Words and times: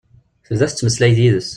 Tebda 0.45 0.65
tettmeslay 0.69 1.11
d 1.17 1.19
yid-s. 1.23 1.49